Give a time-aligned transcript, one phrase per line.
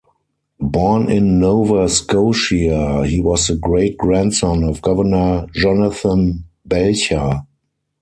[0.73, 7.45] Born in Nova Scotia, he was the great-grandson of Governor Jonathan Belcher.